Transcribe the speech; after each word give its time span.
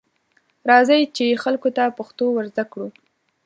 راځئ، 0.69 1.01
چې 1.15 1.41
خلکو 1.43 1.69
ته 1.77 1.83
پښتو 1.97 2.25
ورزده 2.33 2.63
کړو. 2.71 2.87